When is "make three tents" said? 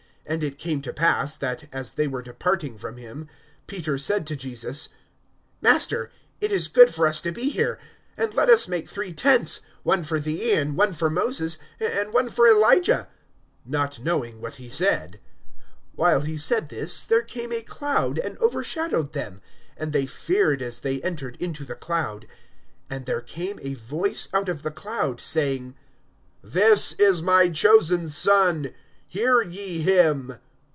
8.69-9.59